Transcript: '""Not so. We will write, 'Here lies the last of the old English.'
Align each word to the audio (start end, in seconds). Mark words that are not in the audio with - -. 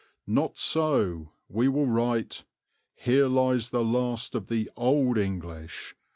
'""Not 0.25 0.57
so. 0.57 1.33
We 1.47 1.67
will 1.67 1.85
write, 1.85 2.43
'Here 2.95 3.27
lies 3.27 3.69
the 3.69 3.83
last 3.85 4.33
of 4.33 4.47
the 4.47 4.67
old 4.75 5.19
English.' 5.19 5.95